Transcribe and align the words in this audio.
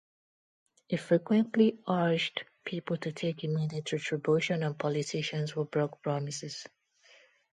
He 0.87 0.97
frequently 0.97 1.77
urged 1.87 2.45
people 2.65 2.97
to 2.97 3.11
take 3.11 3.43
immediate 3.43 3.91
retribution 3.93 4.63
on 4.63 4.73
politicians 4.73 5.51
who 5.51 5.63
broke 5.65 6.01
promises. 6.01 6.65